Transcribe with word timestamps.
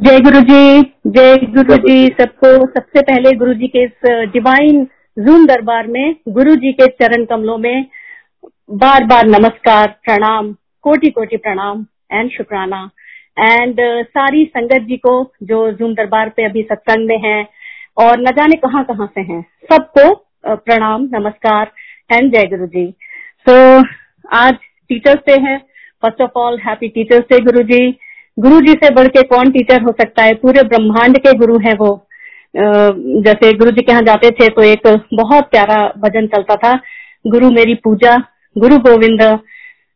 जय 0.00 0.18
गुरु 0.20 0.40
जी 0.40 0.82
जय 1.06 1.36
गुरु 1.54 1.76
जी 1.76 2.06
सबको। 2.20 2.50
सबसे 2.66 3.00
पहले 3.00 3.32
गुरु 3.32 3.54
जी 3.54 3.66
के 3.68 3.82
इस 3.84 4.06
डिवाइन 4.32 4.84
जूम 5.16 5.44
दरबार 5.46 5.86
में 5.86 6.14
गुरु 6.28 6.54
जी 6.56 6.72
के 6.72 6.86
चरण 6.94 7.24
कमलों 7.24 7.56
में 7.58 7.86
बार 8.74 9.04
बार 9.04 9.26
नमस्कार 9.26 9.86
प्रणाम 10.04 10.52
कोटि 10.84 11.10
कोटि 11.10 11.36
प्रणाम 11.36 11.84
एंड 12.12 12.30
शुक्राना। 12.30 12.80
एंड 13.38 13.80
सारी 14.08 14.44
संगत 14.56 14.86
जी 14.88 14.96
को 14.96 15.14
जो 15.42 15.60
जूम 15.72 15.94
दरबार 15.94 16.28
पे 16.28 16.44
अभी 16.44 16.62
सत्संग 16.62 17.06
में 17.08 17.18
है 17.18 17.38
और 17.96 18.20
न 18.20 18.36
जाने 18.36 18.56
कहाँ 18.56 18.84
कहाँ 18.84 19.12
से 19.14 19.32
हैं 19.32 19.44
सबको 19.72 20.12
प्रणाम 20.46 21.08
नमस्कार 21.14 21.72
एंड 22.10 22.32
जय 22.32 22.46
गुरु 22.46 22.66
जी 22.68 22.90
सो 23.46 23.52
so, 23.52 23.86
आज 24.24 24.54
टीचर्स 24.90 25.26
डे 25.26 25.40
है। 25.42 25.58
First 26.02 26.22
of 26.22 26.38
all 26.38 26.58
happy 26.58 26.88
teachers 26.90 27.24
day 27.32 27.44
गुरु 27.44 27.62
जी 27.64 27.98
गुरु 28.36 28.60
जी 28.60 28.72
से 28.74 28.90
बढ़ 28.94 29.08
के 29.08 29.22
कौन 29.24 29.50
टीचर 29.50 29.82
हो 29.82 29.92
सकता 29.92 30.22
है? 30.22 30.34
पूरे 30.34 30.62
ब्रह्मांड 30.62 31.18
के 31.18 31.32
गुरु 31.38 31.58
हैं 31.58 31.74
वो। 31.78 32.06
जैसे 32.54 33.52
गुरु 33.52 33.70
जी 33.70 33.82
के 33.82 33.92
यहाँ 33.92 34.02
जाते 34.02 34.30
थे 34.30 34.48
तो 34.48 34.62
एक 34.62 34.86
बहुत 35.14 35.50
प्यारा 35.50 35.76
भजन 35.98 36.26
चलता 36.26 36.56
था। 36.56 36.72
गुरु 37.26 37.50
मेरी 37.50 37.74
पूजा, 37.74 38.16
गुरु 38.56 38.78
गोविंद, 38.78 39.22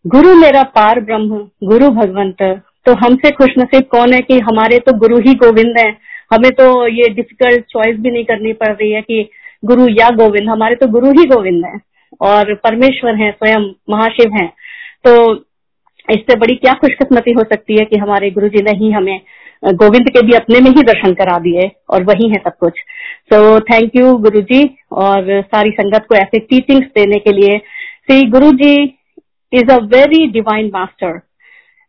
गुरु 0.04 0.34
मेरा 0.34 0.62
पार 0.74 1.00
ब्रह्म, 1.00 1.38
गुरु 1.64 1.88
भगवंत। 1.90 2.42
तो 2.86 2.92
हमसे 2.94 3.30
खुश 3.30 3.54
नसीब 3.58 3.84
कौन 3.90 4.12
है 4.12 4.20
कि 4.20 4.38
हमारे 4.40 4.78
तो 4.78 4.92
गुरु 4.98 5.18
ही 5.18 5.34
गोविंद 5.34 5.78
है? 5.78 5.88
हमें 6.32 6.50
तो 6.50 6.66
ये 6.88 7.08
डिफ़िकल्ट 7.08 7.64
चॉइस 7.70 7.96
भी 7.96 8.10
नहीं 8.10 8.24
करनी 8.24 8.52
पड़ 8.52 8.68
रही 8.68 8.90
है 8.92 9.00
कि 9.00 9.28
गुरु 9.64 9.88
या 9.90 10.08
गोविंद, 10.16 10.48
हमारे 10.50 10.74
तो 10.74 10.86
गुरु 10.88 11.10
ही 11.10 11.24
गोविंद 11.26 11.64
है। 11.64 11.78
और 12.20 12.54
परमेश्वर 12.54 13.14
है, 13.14 13.30
स्वयं 13.30 13.70
महाशिव 13.90 14.34
हैं। 14.34 14.48
तो 15.04 15.34
इससे 16.08 16.36
बड़ी 16.38 16.54
क्या 16.56 16.72
खुशकिस्मती 16.74 17.32
हो 17.32 17.42
सकती 17.44 17.76
है 17.76 17.84
कि 17.84 17.98
हमारे 17.98 18.30
गुरु 18.30 18.48
जी 18.48 18.62
ने 18.62 18.76
ही 18.78 18.90
हमें 18.92 19.18
गोविंद 19.62 20.08
के 20.08 20.22
भी 20.26 20.32
अपने 20.36 20.60
में 20.60 20.70
ही 20.70 20.82
दर्शन 20.82 21.12
करा 21.14 21.38
दिए 21.38 21.70
और 21.90 22.02
वही 22.04 22.28
है 22.30 22.38
सब 22.38 22.56
कुछ। 22.60 22.80
सो 23.32 23.60
थैंक 23.62 23.96
यू 23.96 24.12
गुरु 24.18 24.40
जी 24.42 24.62
और 25.04 25.40
सारी 25.42 25.70
संगत 25.72 26.06
को 26.08 26.14
ऐसे 26.14 26.38
टीचिंग्स 26.40 26.86
देने 26.96 27.18
के 27.18 27.32
लिए। 27.32 27.56
See 27.58 28.28
Guru 28.30 28.50
ji 28.54 28.74
is 29.52 29.70
a 29.72 29.78
very 29.94 30.26
divine 30.32 30.70
master 30.74 31.20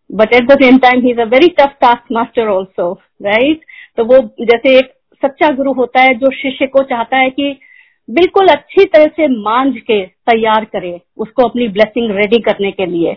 but 0.09 0.33
at 0.33 0.47
the 0.47 0.57
same 0.61 0.77
time 0.79 1.02
he 1.02 1.11
is 1.11 1.19
a 1.19 1.25
very 1.25 1.47
tough 1.59 1.75
task 1.81 2.11
master 2.11 2.47
also 2.47 2.91
right 3.23 3.66
तो 3.97 4.03
वो 4.05 4.22
जैसे 4.41 4.77
एक 4.77 4.94
सच्चा 5.23 5.50
गुरु 5.55 5.73
होता 5.73 6.02
है 6.02 6.13
जो 6.16 6.31
शिष्य 6.33 6.67
को 6.67 6.83
चाहता 6.85 7.17
है 7.17 7.29
कि 7.29 7.55
बिल्कुल 8.09 8.47
अच्छी 8.47 8.83
तरह 8.85 9.05
से 9.16 9.27
मांझ 9.35 9.73
के 9.77 10.02
तैयार 10.05 10.66
करे, 10.66 11.00
उसको 11.17 11.44
अपनी 11.44 11.67
ब्लेसिंग 11.67 12.11
रेडी 12.11 12.39
करने 12.41 12.72
के 12.72 12.85
लिए। 12.85 13.16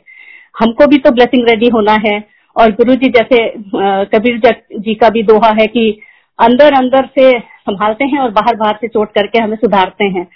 हमको 0.58 0.86
भी 0.86 0.98
तो 0.98 1.10
ब्लेसिंग 1.10 1.48
रेडी 1.48 1.68
होना 1.68 1.92
है। 2.06 2.18
और 2.56 2.70
गुरु 2.72 2.94
जी 2.94 3.08
जैसे 3.10 3.38
कबीर 4.12 4.40
जी 4.78 4.94
का 4.94 5.08
भी 5.08 5.22
दोहा 5.24 5.50
है 5.60 5.66
कि 5.68 5.90
अंदर 6.38 6.74
अंदर 6.74 7.06
से 7.14 7.30
संभालते 7.38 8.04
हैं 8.04 8.18
और 8.18 8.30
बाहर 8.32 8.56
बाहर 8.56 8.78
से 8.80 8.88
चोट 8.88 9.12
करके 9.14 9.38
हमें 9.38 9.56
सुधारते 9.56 10.04
हैं। 10.08 10.26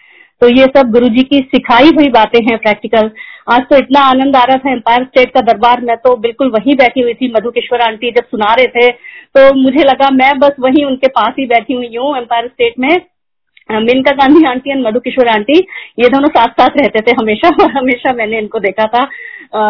तो 0.42 0.48
ये 0.48 0.64
सब 0.76 0.90
गुरु 0.92 1.08
जी 1.08 1.22
की 1.24 1.38
सिखाई 1.50 1.90
हुई 1.96 2.08
बातें 2.10 2.38
हैं 2.40 2.56
प्रैक्टिकल 2.58 3.10
आज 3.50 3.62
तो 3.62 3.76
इतना 3.76 4.00
आनंद 4.06 4.36
आ 4.36 4.42
रहा 4.44 4.56
था 4.56 4.72
एम्पायर 4.72 5.04
स्टेट 5.04 5.32
का 5.34 5.40
दरबार। 5.42 5.80
में 5.80 5.96
तो 5.96 6.16
बिल्कुल 6.18 6.50
वहीं 6.50 6.74
बैठी 6.76 7.00
हुई 7.00 7.14
थी 7.14 7.32
मधु 7.32 7.50
किश्वर 7.50 7.80
आंटी 7.80 8.10
जब 8.10 8.24
सुना 8.26 8.52
रहे 8.54 8.66
थे 8.68 8.90
तो 9.34 9.52
मुझे 9.54 9.84
लगा 9.84 10.10
मैं 10.12 10.32
बस 10.38 10.56
वहीं 10.60 10.84
उनके 10.84 11.08
पास 11.10 11.34
ही 11.38 11.46
बैठी 11.46 11.74
हुई 11.74 11.94
हूँ 11.96 12.16
एम्पायर 12.16 12.46
स्टेट 12.46 12.78
में। 12.78 12.90
Maneka 13.70 14.12
Gandhi 14.14 14.44
aunty 14.46 14.70
and 14.70 14.86
Madhu 14.86 15.00
Kishore 15.00 15.28
aunty, 15.28 15.58
ये 15.98 16.08
दोनों 16.08 16.28
साथ 16.28 16.60
साथ 16.60 16.78
रहते 16.78 17.00
थे 17.02 17.14
हमेशा, 17.20 17.48
और 17.62 17.70
हमेशा 17.72 18.12
मैंने 18.14 18.38
इनको 18.38 18.58
देखा 18.60 18.86
था। 18.86 19.04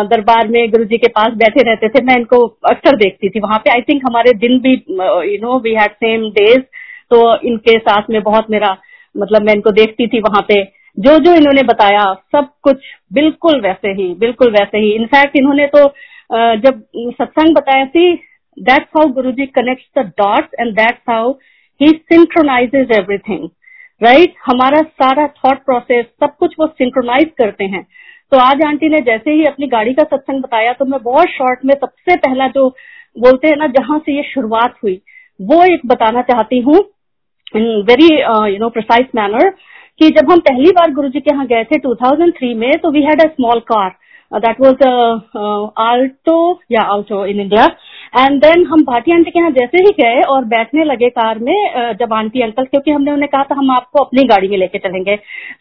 दरबार 0.06 0.48
में 0.48 0.70
गुरु 0.70 0.84
जी 0.84 0.98
के 0.98 1.08
पास 1.10 1.32
बैठे 1.36 1.62
रहते 1.64 1.88
थे, 1.88 2.04
मैं 2.04 2.16
इनको 2.16 2.46
अक्सर 2.70 2.96
देखती 2.96 3.28
थी। 3.28 3.40
वहाँ 3.40 3.58
पे 3.58 3.70
आई 3.70 3.82
थिंक 3.88 4.02
हमारे 4.06 4.32
दिन 4.38 4.58
भी 4.60 4.72
you 4.72 5.38
know 5.42 5.58
we 5.60 5.74
had 5.74 5.92
same 5.96 6.28
days 6.32 6.60
तो 7.10 7.18
इनके 7.42 7.78
साथ 7.80 8.10
में 8.10 8.22
बहुत 8.22 8.50
मेरा 8.50 8.76
मतलब 9.14 9.42
मैं 9.42 9.54
इनको 9.54 9.70
देखती 9.72 10.06
थी 10.08 10.20
वहाँ 10.22 10.42
पे। 10.48 10.62
जो 10.96 11.18
जो 11.20 11.34
इन्होंने 11.34 11.62
बताया, 11.64 12.02
सब 12.32 12.48
कुछ 12.62 12.82
बिल्कुल 13.12 13.60
वैसे 13.60 13.92
ही, 13.92 14.12
बिल्कुल 14.16 14.50
वैसे 14.52 14.78
ही। 14.78 14.90
इनफैक्ट 14.92 15.36
इन्होंने 15.36 15.66
तो 15.74 15.86
जब 16.60 16.82
सत्संग 17.12 17.54
बताया 17.56 17.84
थी 17.86 18.12
that's 18.58 18.96
how 18.96 19.08
Guru 19.14 19.32
ji 19.32 19.46
connect 19.48 19.98
the 19.98 20.04
dots 20.18 20.60
and 20.60 20.72
that's 20.76 21.00
how 21.08 21.32
he 21.80 21.88
synchronises 21.88 22.90
everything 22.92 23.48
right 24.02 24.20
right? 24.20 24.36
हमारा 24.46 24.80
सारा 24.82 25.26
थॉट 25.38 25.58
प्रोसेस 25.64 26.06
सब 26.22 26.36
कुछ 26.38 26.54
वो 26.60 26.66
सिंक्रोनाइज 26.68 27.30
करते 27.38 27.64
हैं। 27.64 27.82
तो 28.32 28.38
आज 28.38 28.62
आंटी 28.66 28.88
ने 28.88 29.00
जैसे 29.06 29.30
ही 29.30 29.44
अपनी 29.44 29.66
गाड़ी 29.66 29.92
का 29.94 30.02
सत्संग 30.04 30.42
बताया 30.42 30.72
तो 30.72 30.84
मैं 30.84 31.02
बहुत 31.02 31.28
शॉर्ट 31.28 31.64
में 31.64 31.74
सबसे 31.74 32.16
पहला 32.16 32.46
जो 32.48 32.68
बोलते 33.16 33.48
हैं 33.48 33.56
ना, 33.56 33.66
जहाँ 33.66 33.98
से 33.98 34.16
ये 34.16 34.22
शुरुआत 34.22 34.74
हुई, 34.84 35.00
वो 35.40 35.64
एक 35.64 35.80
बताना 35.86 36.22
चाहती 36.22 36.60
हूँ 36.60 36.76
in 37.56 37.64
very 37.88 38.08
you 38.52 38.58
know 38.58 38.68
precise 38.68 39.06
manner 39.14 39.48
कि 40.00 40.08
जब 40.10 40.30
हम 40.32 40.40
पहली 40.40 40.70
बार 40.70 40.90
गुरु 40.94 41.08
जी 41.08 41.20
के 41.20 41.34
यहाँ 41.34 41.46
गए 41.46 41.64
थे 41.64 41.78
2003 41.80 42.54
में 42.56 42.70
तो 42.82 42.90
we 42.90 43.02
had 43.02 43.20
a 43.20 43.28
small 43.28 43.60
car 43.72 43.90
that 44.32 44.60
was 44.60 44.82
Alto 45.86 46.36
या 46.72 46.82
Alto 46.92 47.24
in 47.26 47.40
India 47.40 47.66
and 48.12 48.40
then 48.40 48.64
हम 48.66 48.82
भाटी 48.84 49.12
आंटी 49.12 49.30
के 49.30 49.38
यहाँ 49.38 49.50
जैसे 49.50 49.78
ही 49.78 49.90
गए 50.00 50.20
और 50.22 50.44
बैठने 50.44 50.84
लगे 50.84 51.08
कार 51.10 51.38
में 51.38 51.96
जब 52.00 52.12
आंटी 52.12 52.40
अंकल, 52.42 52.64
क्योंकि 52.64 52.90
हमने 52.90 53.12
उन्हें 53.12 53.28
कहा 53.28 53.42
था, 53.42 53.54
हम 53.54 53.70
आपको 53.70 53.98
अपनी 53.98 54.24
गाड़ी 54.24 54.48
में 54.48 54.56
लेके 54.58 54.78
चलेंगे। 54.78 55.16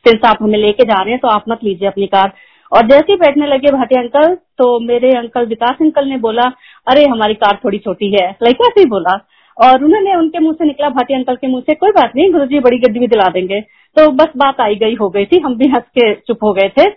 सिंस 0.08 0.26
आप 0.26 0.38
हमें 0.42 0.58
लेके 0.60 0.84
जा 0.84 1.02
रहे 1.02 1.12
हैं 1.12 1.20
तो 1.20 1.28
आप 1.28 1.44
मत 1.50 1.64
लीजिए 1.64 1.88
अपनी 1.88 2.08
कार। 2.08 2.32
और 2.72 2.88
जैसे 2.88 3.12
ही 3.12 3.16
बैठने 3.18 3.48
लगे 3.48 3.72
भाटी 3.72 3.96
अंकल 3.96 4.36
तो 4.58 4.80
मेरे 4.80 5.10
अंकल 5.18 5.46
विकास 5.46 5.78
अंकल 5.82 6.08
ने 6.08 6.18
बोला, 6.18 6.52
अरे, 6.88 7.06
हमारी 7.06 7.34
कार 7.36 7.60
थोड़ी 7.66 7.78
छोटी 7.78 8.12
है। 8.14 8.30
लाइक 8.44 8.58
ऐसे 8.62 8.80
ही 8.80 8.86
बोला। 8.88 9.18
और 9.58 9.84
उन्होंने 9.84 10.16
उनके 10.16 10.40
मुँह 10.40 10.54
से 10.54 10.66
निकला, 10.66 10.90
भाटी 10.90 11.14
अंकल 11.14 11.36
के 11.36 11.48
मुँह 11.48 11.62
से, 11.62 11.74
कोई 11.76 11.92
बात 11.92 12.12
नहीं 12.16 12.32
गुरु 12.32 12.46
जी 12.46 12.60
बड़ी 12.60 12.78
गड्डी 12.80 13.00
भी 13.00 13.08
दिला 13.08 13.30
देंगे। 13.30 13.62
तो 13.98 14.10
बस 14.14 14.30
बात 14.38 14.62
आई 14.62 14.76
गई, 14.76 14.96
हो 14.96 15.10
गई 15.10 15.26
थी, 15.26 15.40
हम 15.40 15.58
भी 15.58 15.68
हंस 15.68 15.84
के 15.98 16.14
चुप 16.18 16.44
हो 16.44 16.54
गए 16.54 16.70
थे। 16.70 16.90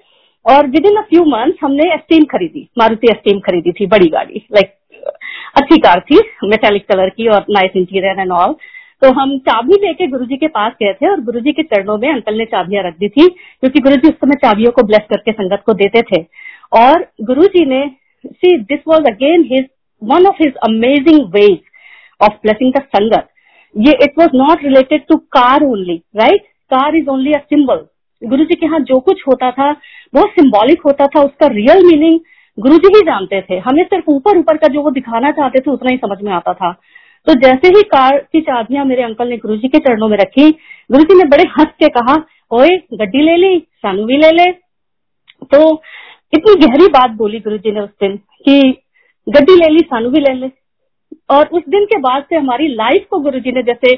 और 0.47 0.67
with 0.67 0.87
in 0.87 0.97
a 0.97 1.03
few 1.03 1.25
month 1.25 1.53
हमने 1.63 1.93
एस्टीम 1.95 2.25
खरीदी, 2.25 2.69
मारुति 2.79 3.09
एस्टीम 3.11 3.39
खरीदी 3.41 3.73
थी, 3.73 3.87
बड़ी 3.87 4.09
गाड़ी 4.09 4.47
लाइक 4.53 4.75
अच्छी 5.55 5.77
कार 5.81 6.01
थी 6.03 6.19
मेटेलिक 6.45 6.87
कलर 6.89 7.09
की 7.11 7.29
और 7.29 7.45
नाइस 7.51 7.77
इंटीरियर 7.77 8.21
एंड 8.21 8.33
ऑल 8.33 8.55
तो 9.03 9.11
हम 9.15 9.37
चाबी 9.49 9.77
लेके 9.83 10.07
गुरुजी 10.07 10.37
के 10.37 10.49
पास 10.49 10.73
गए 10.83 10.93
थे 10.93 11.09
और 11.11 11.21
गुरुजी 11.25 11.53
के 11.53 11.63
चरणों 11.65 11.97
में 11.99 12.09
अंकल 12.11 12.39
ने 12.39 12.45
चाबियाँ 12.47 12.83
रख 12.85 12.95
दी 12.99 13.09
थी, 13.09 13.27
क्योंकि 13.29 13.81
गुरुजी 13.81 14.09
उस 14.09 14.15
समय 14.15 14.35
चाबियों 14.45 14.71
को 14.73 14.83
ब्लेस 14.83 15.07
करके 15.11 15.33
संगत 15.33 15.63
को 15.67 15.73
देते 15.75 16.03
थे। 16.03 16.23
और 16.73 17.07
गुरुजी 17.23 17.65
ने 17.67 17.87
see 18.25 18.57
this 18.63 18.81
was 18.89 19.07
again 19.11 19.45
his 19.51 19.65
one 20.03 20.27
of 20.27 20.43
his 20.43 20.55
amazing 20.69 21.21
ways 21.35 21.59
of 22.21 22.33
blessing 22.43 22.73
the 22.73 22.83
sangat 22.89 23.29
ये 23.77 23.93
it 24.05 24.19
was 24.19 24.37
not 24.37 24.65
related 24.65 25.03
to 25.09 25.17
car 25.33 25.65
only 25.65 26.01
right 26.17 26.47
car 26.71 26.97
is 26.97 27.09
only 27.11 27.33
a 27.33 27.39
symbol 27.41 27.87
Guru 28.23 28.45
ji 28.45 28.55
के 28.55 28.67
यहाँ 28.67 28.81
जो 28.83 29.01
कुछ 29.03 29.23
होता 29.29 29.51
था 29.53 29.71
वो 30.15 30.27
सिंबॉलिक 30.31 30.83
होता 30.87 31.07
था, 31.07 31.23
उसका 31.23 31.47
रियल 31.53 31.85
मीनिंग 31.87 32.21
गुरु 32.59 32.79
जी 32.79 32.89
ही 32.97 33.01
जानते 33.01 33.41
थे। 33.43 33.59
हमें 33.59 33.85
सिर्फ़ 33.85 34.05
ऊपर 34.09 34.39
ऊपर 34.39 34.57
का 34.57 34.69
जो 34.69 34.83
वो 34.83 34.91
दिखाना 34.91 35.31
चाहते 35.31 35.61
थे, 35.61 35.71
उतना 35.71 35.91
ही 35.91 35.97
समझ 35.97 36.23
में 36.23 36.33
आता 36.33 36.55
था। 36.55 36.73
तो 37.27 37.35
जैसे 37.35 37.69
ही 37.69 37.83
कार 37.83 38.19
की 38.19 38.41
चाबियाँ 38.41 38.85
मेरे 38.85 39.03
अंकल 39.03 39.29
ने 39.29 39.37
गुरु 39.37 39.57
जी 39.57 39.69
के 39.69 39.79
चरणों 39.79 40.09
में 40.09 40.17
रखी 40.19 40.51
गुरु 40.93 41.05
जी 41.05 41.19
ने 41.19 41.25
बड़े 41.25 41.45
हंस 41.45 41.67
के 41.67 41.89
कहा, 41.89 42.25
ओए, 42.51 42.71
गड्डी 42.95 43.23
ले 43.23 43.37
ली, 43.37 43.59
सानू 43.59 44.05
भी 44.05 44.17
ले 44.17 44.31
ले। 44.31 44.53
तो 45.45 45.83
इतनी 46.35 46.67
गहरी 46.67 46.87
बात 46.87 47.11
बोली 47.11 47.41
गुरु 47.41 47.59
जी 47.59 47.73
ने 47.73 47.81
उस 47.81 47.91
दिन 47.91 48.17
कि 48.17 48.79
गड्डी 49.29 49.55
ले 49.55 49.69
ली, 49.69 49.79
सानू 49.79 50.11
भी 50.11 50.21
ले 50.21 50.35
ले। 50.35 50.51
और 51.31 51.47
उस 51.47 51.63
दिन 51.69 51.85
के 51.85 51.99
बाद 51.99 52.23
से 52.23 52.37
हमारी 52.37 52.69
लाइफ 52.69 53.07
को 53.11 53.19
गुरु 53.19 53.41
जी 53.41 53.53
ने 53.53 53.63
जैसे 53.63 53.97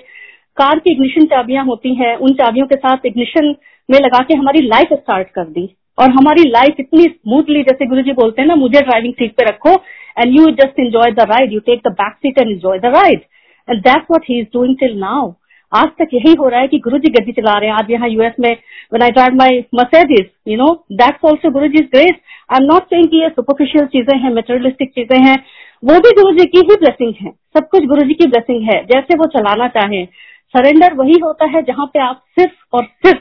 कार 0.56 0.78
की 0.78 0.93
इग्निशन 0.93 1.25
चाबियाँ 1.25 1.65
होती 1.65 1.94
हैं, 1.94 2.17
उन 2.17 2.34
चाबियों 2.34 2.67
के 2.67 2.77
साथ 2.77 3.06
इग्निशन 3.06 3.55
में 3.91 3.99
लगा 4.00 4.23
के 4.23 4.37
हमारी 4.37 4.61
लाइफ 4.61 4.88
स्टार्ट 4.93 5.28
कर 5.28 5.44
दी। 5.44 5.77
और 5.99 6.11
हमारी 6.11 6.43
लाइफ 6.49 6.81
इतनी 6.81 7.05
स्मूथली 7.05 7.62
जैसे 7.62 7.87
गुरु 7.87 8.03
जी 8.03 8.12
बोलते 8.15 8.43
हैं 8.43 8.49
ना, 8.49 8.55
मुझे 8.55 8.81
ड्राइविंग 8.81 9.15
सीट 9.15 9.33
पे 9.37 9.45
रखो 9.45 9.73
and 10.19 10.37
you 10.37 10.47
just 10.57 10.81
enjoy 10.81 11.11
the 11.12 11.27
ride 11.31 11.53
you 11.53 11.61
take 11.67 11.81
the 11.87 11.93
back 11.95 12.15
seat 12.17 12.39
and 12.39 12.51
enjoy 12.51 12.79
the 12.79 12.93
ride 12.95 13.21
and 13.69 13.81
that's 13.81 14.06
what 14.11 14.25
he 14.31 14.38
is 14.41 14.47
doing 14.55 14.76
till 14.81 14.99
now 14.99 15.32
आज 15.73 15.88
तक 16.00 16.09
यही 16.15 16.35
हो 16.41 16.49
रहा 16.49 16.61
है 16.61 16.69
कि 16.69 16.79
गुरु 16.79 16.99
जी 16.99 17.11
गड्डी 17.12 17.32
चला 17.32 17.53
रहे 17.53 17.69
हैं। 17.69 17.76
आज 17.76 17.91
यहाँ 17.91 18.09
यूएस 18.09 18.32
में 18.41 18.56
my 19.37 19.59
messages 19.75 20.26
you 20.49 20.56
know 20.56 20.73
that's 20.94 21.25
also 21.25 21.50
Guru 21.53 21.69
ji 21.69 21.79
is 21.79 21.88
grace 21.94 22.15
I 22.53 22.56
am 22.56 22.65
not 22.65 22.85
saying 22.85 23.09
कि 23.11 23.23
ये 23.23 23.29
सुपरफिशियल 23.31 23.87
चीज़ें 23.87 24.19
हैं 24.19 24.31
मेटेरियलिस्टिक 24.35 24.91
चीज़ें 24.91 25.19
हैं। 25.20 25.37
वो 25.82 25.99
भी 26.00 26.11
गुरु 26.20 26.32
जी 26.37 26.44
की 26.47 26.59
ही 26.61 26.76
ब्लेसिंग 26.76 27.15
है। 27.20 27.31
सब 27.56 27.69
कुछ 27.69 27.85
गुरु 27.87 28.06
जी 28.09 28.15
की 28.15 28.26
ब्लेसिंग 28.26 28.62
है। 28.65 28.82
जैसे 28.85 29.19
वो 29.19 29.26
चलाना 29.32 29.69
चाहें। 29.70 30.05
सरेंडर 30.55 30.94
वही 30.94 31.19
होता 31.25 31.47
है 31.50 31.62
जहाँ 31.62 31.87
पे 31.87 32.00
आप 32.00 32.23
सिर्फ़ 32.38 32.76
और 32.76 32.85
सिर्फ़ 32.85 33.19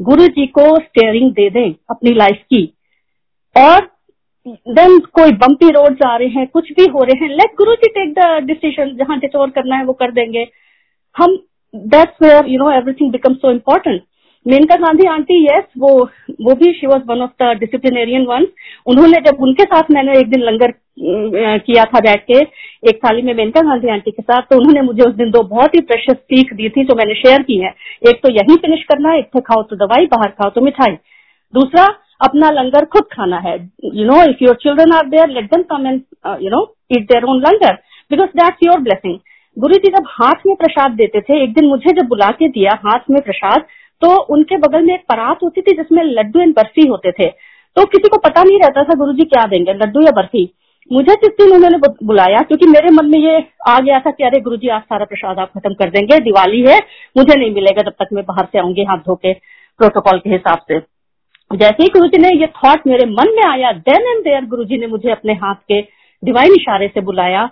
गुरु 0.00 0.26
जी 0.28 0.46
को 0.48 0.62
स्टेयरिंग 0.80 1.30
दे 1.32 1.48
दें 1.50 1.74
अपनी 1.90 2.14
लाइफ 2.14 2.42
की। 2.50 2.62
और 3.56 3.90
देन 4.46 4.98
कोई 5.14 5.32
बंपी 5.32 5.70
रोड 5.70 6.02
आ 6.02 6.16
रहे 6.16 6.28
हैं, 6.28 6.46
कुछ 6.46 6.72
भी 6.72 6.86
हो 6.86 7.02
रहे 7.02 7.18
हैं 7.18 7.28
let 7.30 7.54
Guru 7.58 7.74
ji 7.74 7.88
take 7.90 8.14
the 8.14 8.44
decision 8.46 8.96
जहाँ 8.96 9.18
डिटोर 9.18 9.50
करना 9.50 9.76
है 9.76 9.84
वो 9.84 9.92
कर 9.92 10.10
देंगे। 10.12 10.46
हम 11.16 11.36
that's 11.74 12.22
where 12.22 12.48
you 12.48 12.58
know 12.58 12.70
everything 12.70 13.12
become 13.12 13.34
so 13.34 13.50
important 13.50 14.02
Maneka 14.46 14.76
Gandhi 14.76 15.06
aunty 15.08 15.42
yes 15.44 15.64
वो 15.78 15.90
वो 16.40 16.54
भी 16.54 16.72
she 16.72 16.86
was 16.86 17.02
one 17.08 17.22
of 17.22 17.30
the 17.42 17.56
disciplinarian 17.58 18.24
one 18.26 18.46
उन्होंने 18.86 19.20
जब 19.26 19.42
उनके 19.42 19.64
साथ 19.64 19.90
मैंने 19.92 20.18
एक 20.18 20.30
दिन 20.30 20.42
लंगर 20.42 20.72
किया 21.58 21.84
था 21.84 22.00
बैठ 22.00 22.22
के, 22.22 22.38
एक 22.88 22.98
थाली 23.04 23.22
में 23.22 23.32
मेनका 23.34 23.60
गांधी 23.60 23.88
आंटी 23.90 24.10
के 24.10 24.22
साथ 24.22 24.42
तो 24.50 24.58
उन्होंने 24.58 24.82
मुझे 24.82 25.02
उस 25.02 25.14
दिन 25.14 25.30
दो 25.30 25.42
बहुत 25.48 25.74
ही 25.74 25.80
प्रेशस 25.82 26.16
सीख 26.24 26.52
दी 26.54 26.68
थी 26.68 26.84
जो 26.84 26.94
मैंने 26.96 27.14
शेयर 27.14 27.42
की 27.42 27.58
है। 27.58 27.74
एक 28.08 28.20
तो 28.22 28.32
यही 28.32 28.56
फिनिश 28.56 28.84
करना 28.88 29.10
है 29.10 29.18
एक 29.18 29.30
तो 29.34 29.40
खाओ 29.42 29.62
तो 29.62 29.76
दवाई, 29.76 30.06
बाहर 30.06 30.30
खाओ 30.30 30.50
तो 30.50 30.60
मिठाई। 30.60 30.96
दूसरा, 31.54 31.84
अपना 32.24 32.50
लंगर 32.52 32.84
खुद 32.92 33.04
खाना 33.12 33.38
है। 33.38 33.56
You 33.84 34.04
know 34.06 34.22
if 34.30 34.44
your 34.44 34.54
children 34.62 34.92
are 34.92 35.08
there 35.08 35.28
let 35.30 35.44
them 35.54 35.62
come 35.70 35.86
and 35.86 36.00
you 36.42 36.50
know 36.50 36.62
eat 36.92 37.02
their 37.02 37.24
own 37.24 37.40
langar 37.40 37.74
because 38.10 38.36
that's 38.38 38.66
your 38.66 38.80
blessing 38.80 39.18
Guru 39.56 39.74
ji 39.76 39.88
जब 39.88 40.06
हाथ 40.10 40.46
में 40.46 40.54
प्रसाद 40.56 40.92
देते 40.92 41.20
थे, 41.20 41.42
एक 41.42 41.52
दिन 41.54 41.66
मुझे 41.68 41.92
जब 41.92 42.08
बुला 42.08 42.30
के 42.38 42.48
दिया 42.48 42.78
हाथ 42.84 43.10
में 43.10 43.20
प्रसाद 43.22 43.66
तो 44.02 44.16
उनके 44.34 44.56
बगल 44.58 44.82
में 44.82 44.94
एक 44.94 45.04
परात 45.08 45.42
होती 45.42 45.60
थी 45.60 45.76
जिसमें 45.76 46.02
लड्डू 46.04 46.40
एंड 46.40 46.54
बर्फ़ी 46.56 46.86
होते 46.88 47.12
थे। 47.12 47.28
तो 47.76 47.84
किसी 47.86 48.08
को 48.08 48.18
पता 48.18 48.42
नहीं 48.42 48.58
रहता 48.58 48.82
था 48.84 48.94
गुरु 48.94 49.12
जी 49.12 49.24
क्या 49.24 49.44
देंगे, 49.46 49.72
लड्डू 49.74 50.00
या 50.00 50.10
बर्फ़ी? 50.12 50.48
मुझे 50.90 51.14
जिस 51.14 51.30
दिन 51.32 51.52
उन्होंने 51.52 51.78
बुलाया, 51.78 52.40
क्योंकि 52.40 52.66
मेरे 52.66 52.90
मन 52.90 53.06
में 53.06 53.18
ये 53.18 53.44
आ 53.68 53.78
गया 53.80 53.98
था 54.00 54.10
कि 54.10 54.24
अरे 54.24 54.40
गुरु 54.40 54.56
जी 54.56 54.68
आज 54.68 54.82
सारा 54.82 55.04
प्रसाद 55.04 55.38
आप 55.38 55.50
खत्म 55.50 55.74
कर 55.74 55.90
देंगे, 55.90 56.18
दिवाली 56.20 56.60
है, 56.62 56.78
मुझे 57.16 57.38
नहीं 57.38 57.50
मिलेगा 57.52 57.82
जब 57.82 57.94
तक 58.02 58.12
मैं 58.12 58.24
बाहर 58.24 58.48
से 58.52 58.58
आऊँगी 58.58 58.84
हाथ 58.84 58.98
धो 58.98 59.14
के, 59.16 59.32
प्रोटोकॉल 59.80 60.18
के 60.18 60.30
हिसाब 60.30 60.58
से। 60.68 60.78
जैसे 61.50 61.82
ही 61.82 61.88
गुरु 61.88 62.08
जी 62.08 62.18
ने 62.18 62.28
ये 62.30 62.46
थॉट 62.56 62.86
मेरे 62.86 63.06
मन 63.06 63.32
में 63.36 63.42
आया 63.44 63.72
देन 63.82 64.06
एंड 64.08 64.22
देयर 64.24 64.44
गुरु 64.46 64.64
जी 64.64 64.78
ने 64.78 64.86
मुझे 64.86 65.10
अपने 65.10 65.32
हाथ 65.34 65.54
के 65.68 65.80
डिवाइन 66.22 66.54
इशारे 66.54 66.88
से 66.88 67.00
बुलाया 67.02 67.42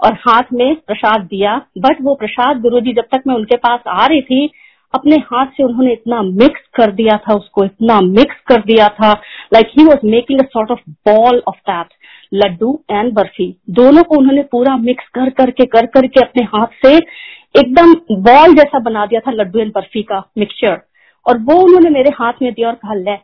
और 0.00 0.14
हाथ 0.20 0.52
में 0.52 0.74
प्रसाद 0.76 1.20
दिया। 1.22 1.56
बट 1.78 2.02
वो 2.02 2.14
प्रसाद 2.14 2.60
गुरु 2.60 2.80
जी 2.80 2.92
जब 2.92 3.06
तक 3.12 3.22
मैं 3.26 3.34
उनके 3.34 3.56
पास 3.58 3.80
आ 3.88 4.06
रही 4.06 4.22
थी 4.22 4.46
अपने 4.94 5.16
हाथ 5.24 5.46
से 5.46 5.62
उन्होंने 5.64 5.92
इतना 5.92 6.20
मिक्स 6.22 6.60
कर 6.74 6.90
दिया 6.92 7.16
था, 7.18 7.34
उसको 7.34 7.64
इतना 7.64 8.00
मिक्स 8.02 8.40
कर 8.48 8.60
दिया 8.62 8.88
था। 8.90 9.12
Like 9.54 9.70
he 9.78 9.84
was 9.84 10.06
making 10.06 10.40
a 10.40 10.44
sort 10.44 10.70
of 10.70 10.80
ball 11.08 11.42
of 11.48 11.56
that 11.70 11.86
laddoo 12.34 12.72
and 12.90 13.12
barfi. 13.14 13.54
दोनों 13.70 14.02
को 14.02 14.16
उन्होंने 14.16 14.42
पूरा 14.52 14.76
मिक्स 14.78 15.08
कर 15.14 15.30
करके 15.30 15.66
कर 15.68 15.86
करके 15.88 16.20
अपने 16.20 16.44
हाथ 16.54 16.84
से 16.84 16.94
एकदम 17.54 17.94
बॉल 18.22 18.54
जैसा 18.54 18.78
बना 18.80 19.06
दिया 19.06 19.20
था 19.20 19.30
लड्डू 19.32 19.58
एंड 19.58 19.72
बर्फ़ी 19.74 20.02
का 20.02 20.22
मिक्सचर 20.38 20.80
और 21.26 21.38
वो 21.40 21.60
उन्होंने 21.62 21.90
मेरे 21.90 22.10
हाथ 22.14 22.32
में 22.42 22.52
दिया 22.52 22.68
और 22.68 22.74
कहा, 22.74 22.94
ले। 22.94 23.16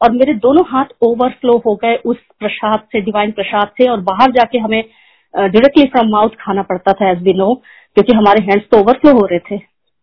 और 0.00 0.10
मेरे 0.12 0.32
दोनों 0.36 0.64
हाथ 0.68 0.84
ओवरफ्लो 1.02 1.56
हो 1.66 1.74
गए 1.74 1.94
उस 2.04 2.16
प्रसाद 2.38 2.80
से 2.92 3.00
डिवाइन 3.00 3.30
प्रसाद 3.32 3.68
से। 3.78 3.88
और 3.90 4.00
बाहर 4.02 4.32
जाके 4.32 4.58
हमें 4.58 4.82
डायरेक्टली 5.34 5.84
फ्रॉम 5.84 6.08
माउथ 6.08 6.34
खाना 6.40 6.62
पड़ता 6.62 6.92
था 6.92 7.10
एज 7.10 7.22
बी 7.22 7.32
नो 7.34 7.54
क्योंकि 7.54 8.12
हमारे 8.12 8.42
हैंड्स 8.42 8.66
तो 8.70 8.80
ओवरफ्लो 8.80 9.12
हो 9.12 9.26
रहे 9.26 9.38
थे। 9.50 9.56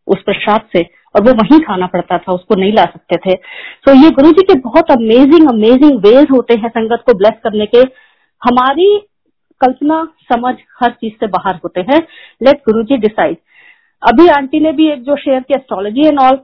उस 0.08 0.22
प्रसाद 0.26 0.62
से 0.74 0.82
और 1.16 1.22
वो 1.22 1.34
वहीं 1.34 1.60
खाना 1.60 1.88
पड़ता 1.88 2.18
था, 2.18 2.32
उसको 2.32 2.56
नहीं 2.56 2.74
ला 2.74 2.84
सकते 2.86 3.18
थे। 3.18 3.36
तो 3.86 3.94
ये 3.96 4.10
गुरु 4.12 4.32
जी 4.32 4.44
के 4.44 4.60
बहुत 4.60 4.92
अमेजिंग 4.92 5.48
अमेजिंग 5.50 6.00
वेज 6.00 6.28
होते 6.32 6.56
हैं 6.56 6.70
संगत 6.70 7.04
को 7.08 7.18
ब्लेस 7.18 7.40
करने 7.44 7.66
के। 7.66 7.80
हमारी 8.42 8.98
कल्पना, 9.62 10.04
समझ 10.26 10.54
हर 10.82 10.92
चीज़ 10.92 11.14
से 11.14 11.28
बाहर 11.30 11.60
होते 11.64 11.82
हैं। 11.82 12.00
लेट 12.44 12.62
गुरु 12.68 12.84
जी 12.84 12.98
डिसाइड 13.00 13.38
अभी 14.02 14.28
आंटी 14.30 14.60
ने 14.60 14.72
भी 14.72 14.88
एक 14.92 15.02
जो 15.04 15.16
शेयर 15.18 15.42
की 15.42 15.54
एस्ट्रोलॉजी 15.54 16.08
एंड 16.08 16.20
ऑल 16.20 16.36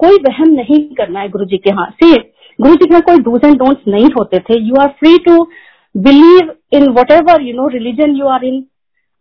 कोई 0.00 0.16
वहम 0.22 0.48
नहीं 0.50 0.78
करना 0.94 1.20
है 1.20 1.28
गुरु 1.28 1.44
जी 1.44 1.56
के 1.56 1.70
यहाँ 1.70 1.88
सी। 1.92 2.12
गुरु 2.58 2.74
जी 2.74 2.86
के 2.86 3.00
कोई 3.02 3.18
डूज 3.20 3.44
एंड 3.44 3.58
डोंट्स 3.58 3.88
नहीं 3.88 4.08
होते 4.10 4.38
थे। 4.40 4.58
You 4.60 4.76
are 4.80 4.88
free 4.98 5.16
to 5.26 5.42
believe 5.94 6.52
in 6.72 6.88
whatever 7.12 7.42
you 7.42 7.54
know 7.56 7.66
religion 7.68 8.16
you 8.16 8.26
are 8.28 8.44
in 8.44 8.64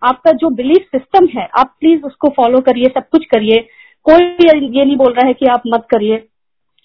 आपका 0.02 0.32
जो 0.34 0.50
बिलीफ 0.52 0.86
सिस्टम 0.92 1.28
है, 1.36 1.48
आप 1.60 1.76
प्लीज़ 1.80 2.04
उसको 2.04 2.30
फॉलो 2.30 2.60
करिए, 2.62 2.88
सब 2.88 3.08
कुछ 3.12 3.26
करिए। 3.26 3.68
कोई 4.06 4.24
ये 4.48 4.86
नहीं 4.86 4.96
बोल 4.98 5.14
रहा 5.14 5.28
है 5.28 5.34
कि 5.34 5.46
आप 5.48 5.64
मत 5.68 5.86
करिए। 5.90 6.24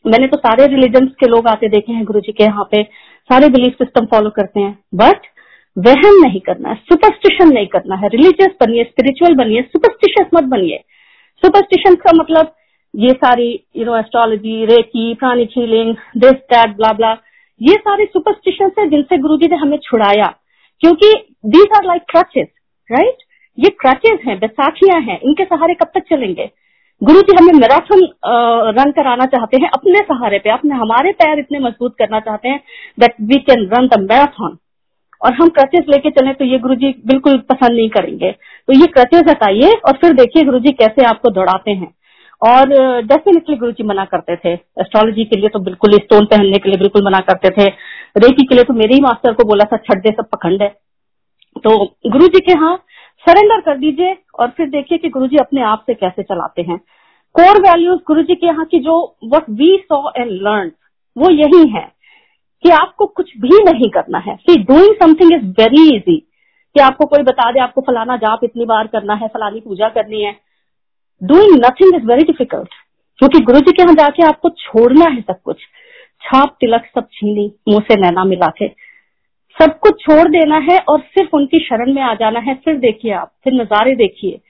मैंने 0.04 0.26
तो 0.26 0.36
सारे 0.38 0.66
रिलीजन 0.66 1.06
के 1.20 1.28
लोग 1.28 1.46
आते 1.48 1.68
देखे 1.68 1.92
हैं 1.92 2.04
गुरु 2.04 2.20
जी 2.20 2.32
के 2.32 2.44
यहाँ 2.44 2.64
पे। 2.70 2.82
सारे 3.30 3.48
बिलीफ 3.48 3.74
सिस्टम 3.74 4.06
फॉलो 4.06 4.30
करते 4.30 4.60
हैं। 4.60 4.78
बट 4.94 5.26
वहम 5.76 6.20
नहीं 6.20 6.40
करना 6.40 6.68
है 6.68 6.74
सुपरस्टिशन 6.82 7.52
नहीं 7.52 7.66
करना 7.66 7.96
है। 7.96 8.08
रिलीजियस 8.08 8.54
बनिए 8.60 8.84
स्पिरिचुअल 8.84 9.34
बनिए 9.34 9.62
सुपरस्टिशियस 9.62 10.28
मत 10.34 10.44
बनिए। 10.50 10.78
सुपरस्टिशन 11.42 11.94
का 11.94 12.12
मतलब 12.14 12.54
ये 12.94 13.10
सारी 13.14 13.48
you 13.76 13.84
know 13.84 13.96
astrology 13.96 14.64
reiki 14.64 15.12
pranic 15.14 15.50
healing 15.56 15.94
this 16.16 16.38
that 16.52 16.76
blah 16.76 16.92
blah 16.92 17.10
ये 17.60 17.74
सारे 17.78 18.04
सुपरस्टिशन 18.04 18.70
है 18.78 18.88
जिनसे 18.90 19.18
गुरु 19.18 19.36
जी 19.36 19.48
ने 19.48 19.56
हमें 19.56 19.78
छुड़ाया। 19.82 20.26
क्योंकि 20.82 21.12
these 21.46 21.76
are 21.76 21.84
like 21.84 22.02
crutches 22.10 22.48
right 22.90 23.24
ये 23.58 23.70
क्रचेस 23.80 24.18
हैं, 24.26 24.38
बैसाखियाँ 24.38 25.00
हैं। 25.02 25.18
इनके 25.20 25.44
सहारे 25.44 25.74
कब 25.74 25.90
तक 25.94 26.04
चलेंगे? 26.10 26.50
गुरु 27.02 27.20
जी 27.20 27.34
हमें 27.38 27.52
मैराथन 27.54 28.02
रन 28.76 28.90
कराना 28.92 29.24
चाहते 29.26 29.56
हैं, 29.56 29.68
अपने 29.70 30.00
सहारे 30.00 30.38
पे, 30.38 30.50
अपने 30.50 30.74
हमारे 30.74 31.10
पैर 31.14 31.38
इतने 31.38 31.58
मज़बूत 31.58 31.94
करना 31.98 32.20
चाहते 32.20 32.48
हैं 32.48 32.60
that 32.98 33.14
we 33.22 33.38
can 33.40 33.66
run 33.74 33.88
the 33.88 33.98
marathon 34.02 34.56
और 35.20 35.32
हम 35.34 35.48
क्रचेस 35.50 35.84
लेके 35.88 36.10
चले 36.10 36.32
तो 36.34 36.44
ये 36.44 36.58
गुरु 36.58 36.74
जी 36.76 36.94
बिल्कुल 37.06 37.36
पसंद 37.50 37.76
नहीं 37.76 37.88
करेंगे। 37.90 38.30
तो 38.32 38.72
ये 38.72 38.86
क्रचेस 38.88 39.22
हटाइए 39.28 39.72
और 39.86 39.98
फिर 40.00 40.12
देखिए 40.14 40.42
गुरु 40.44 40.58
जी 40.60 40.72
कैसे 40.74 41.04
आपको 41.06 41.30
दौड़ाते 41.30 41.70
हैं। 41.72 41.92
और 42.42 42.72
डेफिनेटली 43.04 43.56
गुरु 43.56 43.72
जी 43.72 43.84
मना 43.84 44.04
करते 44.06 44.36
थे। 44.36 44.52
एस्ट्रोलॉजी 44.52 45.24
के 45.24 45.36
लिए 45.36 45.48
तो 45.48 45.58
बिल्कुल 45.60 45.98
स्टोन 45.98 46.24
पहनने 46.26 46.58
के 46.58 46.68
लिए 46.68 46.78
बिल्कुल 46.78 47.04
मना 47.04 47.20
करते 47.28 47.50
थे। 47.52 47.66
रेकी 48.18 48.46
के 48.46 48.54
लिए 48.54 48.64
तो 48.64 48.74
मेरे 48.74 48.94
ही 48.94 49.00
मास्टर 49.02 49.32
को 49.32 49.44
बोला 49.44 49.64
था 49.72 49.76
छड्डे 49.86 50.10
सब 50.12 50.28
पखंड 50.32 50.62
है। 50.62 50.68
तो 51.58 51.76
गुरु 52.08 52.26
जी 52.26 52.40
के 52.40 52.52
यहाँ 52.52 52.76
सरेंडर 53.24 53.60
कर 53.60 53.76
दीजिए 53.78 54.16
और 54.38 54.50
फिर 54.56 54.68
देखिए 54.70 54.98
कि 54.98 55.08
गुरु 55.08 55.26
जी 55.26 55.36
अपने 55.36 55.62
आप 55.62 55.84
से 55.86 55.94
कैसे 55.94 56.22
चलाते 56.22 56.62
हैं। 56.62 56.76
कोर 57.34 57.60
वैल्यूज़ 57.60 58.00
गुरु 58.06 58.22
जी 58.22 58.34
के 58.34 58.46
यहाँ 58.46 58.64
की 58.64 58.78
जो 58.78 58.96
what 59.34 59.50
we 59.50 59.76
saw 59.84 60.10
and 60.16 60.30
learn 60.42 60.70
वो 61.16 61.30
यही 61.30 61.68
है 61.70 61.86
कि 62.64 62.70
आपको 62.72 63.06
कुछ 63.06 63.32
भी 63.38 63.62
नहीं 63.64 63.88
करना 63.90 64.18
है। 64.18 64.36
See 64.36 64.56
doing 64.64 64.94
something 64.94 65.32
is 65.32 65.44
very 65.60 65.88
easy 65.96 66.16
कि 66.16 66.80
आपको 66.80 67.06
कोई 67.06 67.22
बता 67.22 67.50
दे, 67.52 67.60
आपको 67.60 67.80
फलाना 67.80 68.16
जाप 68.16 68.40
इतनी 68.44 68.64
बार 68.64 68.86
करना 68.86 69.14
है, 69.14 69.28
फलानी 69.28 69.60
पूजा 69.60 69.88
करनी 69.88 70.22
है। 70.22 70.32
Doing 71.22 71.56
nothing 71.56 71.94
is 71.94 72.06
very 72.06 72.24
difficult 72.24 72.68
क्योंकि 73.18 73.40
गुरु 73.42 73.60
जी 73.60 73.72
के 73.72 73.82
यहाँ 73.82 73.94
जाके 73.94 74.26
आपको 74.26 74.48
छोड़ना 74.50 75.10
है 75.10 75.20
सब 75.20 75.40
कुछ। 75.44 75.60
छाप 76.22 76.56
तिलक 76.60 76.84
सब 76.94 77.06
छीनी, 77.12 77.52
मुँह 77.68 77.80
से 77.80 78.00
नैना 78.00 78.24
मिला 78.24 78.48
के 78.58 78.68
सब 79.56 79.78
कुछ 79.78 80.00
छोड़ 80.00 80.28
देना 80.28 80.56
है 80.62 80.78
और 80.88 81.00
सिर्फ़ 81.00 81.36
उनकी 81.36 81.58
शरण 81.58 81.92
में 81.94 82.02
आ 82.02 82.12
जाना 82.14 82.40
है। 82.40 82.54
फिर 82.54 82.76
देखिए 82.78 83.12
आप, 83.12 83.32
फिर 83.44 83.52
नजारे 83.52 83.94
देखिए। 83.96 84.40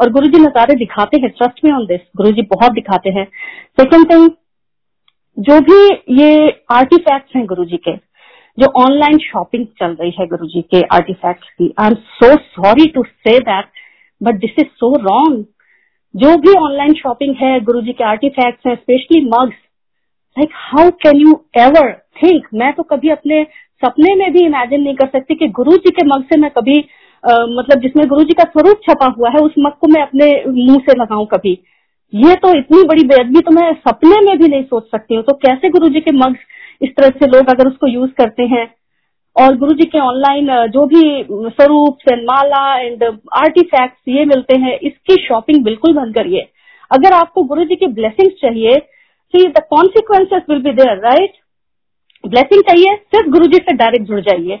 और 0.00 0.10
गुरु 0.12 0.26
जी 0.26 0.38
नजारे 0.40 0.74
दिखाते 0.74 1.20
हैं 1.20 1.30
ट्रस्ट 1.30 1.64
में 1.64 1.72
ऑन 1.72 1.86
दिस 1.86 2.00
गुरु 2.16 2.30
जी 2.32 2.42
बहुत 2.50 2.72
दिखाते 2.72 3.10
हैं। 3.10 3.24
सेकेंड 3.78 4.10
थिंग 4.10 4.30
जो 5.38 5.60
भी 5.60 5.78
ये 6.20 6.48
आर्टिफैक्ट्स 6.72 7.36
हैं 7.36 7.44
गुरु 7.46 7.64
जी 7.64 7.76
के, 7.76 7.96
जो 8.58 8.66
ऑनलाइन 8.82 9.18
शॉपिंग 9.18 9.66
चल 9.80 9.96
रही 10.00 10.12
है 10.20 10.26
गुरु 10.26 10.46
जी 10.46 10.62
के 10.62 10.80
आर्टिफैक्ट्स 10.94 11.48
की 11.48 11.72
I 11.80 11.88
am 11.88 11.94
so 11.94 12.34
sorry 12.36 12.86
to 12.90 13.02
say 13.02 13.38
that 13.40 13.68
but 14.20 14.34
this 14.34 14.58
is 14.58 14.66
so 14.74 14.92
wrong 15.02 15.44
जो 16.14 16.36
भी 16.36 16.52
ऑनलाइन 16.58 16.92
शॉपिंग 16.94 17.34
है 17.36 17.58
गुरु 17.60 17.80
जी 17.80 17.92
के 17.92 18.04
आर्टिफैक्ट्स 18.04 18.66
हैं 18.66 18.74
specially 18.74 19.20
mugs 19.26 19.56
like 20.36 20.50
how 20.54 20.90
can 21.02 21.20
you 21.20 21.32
ever 21.58 21.92
think 22.22 22.46
मैं 22.54 22.72
तो 22.72 22.82
कभी 22.82 23.08
अपने 23.08 23.46
सपने 23.82 24.14
में 24.14 24.32
भी 24.32 24.44
इमेजिन 24.46 24.82
नहीं 24.82 24.94
कर 24.94 25.08
सकती 25.08 25.34
कि 25.34 25.48
गुरु 25.56 25.76
जी 25.76 25.90
के 25.90 26.06
मग 26.06 26.24
से 26.24 26.40
मैं 26.40 26.50
कभी 26.50 26.78
आ, 27.24 27.32
मतलब 27.50 27.80
जिसमें 27.80 28.06
गुरु 28.08 28.24
जी 28.24 28.34
का 28.34 28.44
स्वरूप 28.44 28.80
छपा 28.82 29.06
हुआ 29.18 29.30
है 29.30 29.40
उस 29.40 29.54
मग 29.58 29.72
को 29.80 29.88
मैं 29.88 30.02
अपने 30.02 30.26
मुँह 30.48 30.78
से 30.86 30.98
लगाऊँ 31.00 31.26
कभी। 31.26 31.52
ये 32.12 32.34
तो 32.34 32.52
इतनी 32.58 32.82
बड़ी 32.88 33.04
बेदबी 33.06 33.40
तो 33.40 33.50
मैं 33.50 33.72
सपने 33.78 34.20
में 34.26 34.36
भी 34.38 34.48
नहीं 34.48 34.62
सोच 34.64 34.84
सकती 34.86 35.14
हूँ। 35.14 35.22
तो 35.24 35.32
कैसे 35.44 35.68
गुरु 35.70 35.88
जी 35.88 36.00
के 36.00 36.12
मग 36.14 36.36
इस 36.82 36.90
तरह 36.96 37.08
से 37.18 37.26
लोग 37.26 37.48
अगर 37.50 37.68
उसको 37.68 37.86
यूज़ 37.86 38.10
करते 38.18 38.42
हैं? 38.46 38.66
और 39.36 39.56
गुरु 39.58 39.72
जी 39.74 39.84
के 39.84 39.98
ऑनलाइन 40.00 40.46
जो 40.72 40.84
भी 40.86 41.02
स्वरूप 41.30 42.08
एंड 42.08 42.22
माला 42.24 42.78
एंड 42.78 43.02
आर्टिफैक्ट्स 43.36 44.08
ये 44.08 44.24
मिलते 44.24 44.58
हैं 44.60 44.78
इसकी 44.80 45.16
शॉपिंग 45.24 45.64
बिल्कुल 45.64 45.94
बंद 45.94 46.14
करिए। 46.14 46.46
अगर 46.90 47.12
आपको 47.12 47.42
गुरु 47.44 47.64
जी 47.64 47.76
की 47.76 47.86
ब्लेसिंग 47.94 48.30
चाहिए 48.42 48.76
see 49.34 49.46
the 49.48 49.62
consequences 49.70 50.42
will 50.50 50.62
be 50.62 50.72
there 50.74 50.98
right 51.00 51.32
blessing 52.26 52.62
चाहिए, 52.62 52.96
सिर्फ़ 52.96 53.28
गुरु 53.28 53.46
जी 53.46 53.58
से 53.58 53.74
डायरेक्ट 53.74 54.06
जुड़ 54.06 54.20
जाइए। 54.20 54.60